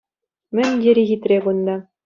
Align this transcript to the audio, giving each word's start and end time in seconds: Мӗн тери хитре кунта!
Мӗн 0.55 0.71
тери 0.81 1.03
хитре 1.09 1.37
кунта! 1.43 1.75